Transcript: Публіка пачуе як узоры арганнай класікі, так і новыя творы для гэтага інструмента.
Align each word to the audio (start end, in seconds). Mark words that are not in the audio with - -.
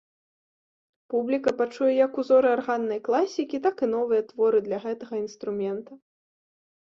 Публіка 1.13 1.51
пачуе 1.59 1.89
як 2.05 2.13
узоры 2.23 2.47
арганнай 2.55 2.99
класікі, 3.07 3.57
так 3.65 3.75
і 3.87 3.89
новыя 3.95 4.21
творы 4.31 4.59
для 4.69 4.77
гэтага 4.87 5.15
інструмента. 5.25 5.93